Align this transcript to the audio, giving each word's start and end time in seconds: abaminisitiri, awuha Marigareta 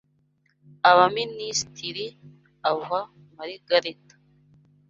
abaminisitiri, 0.89 2.05
awuha 2.67 3.01
Marigareta 3.35 4.15